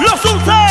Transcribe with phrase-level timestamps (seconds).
[0.00, 0.63] Los Sultanes.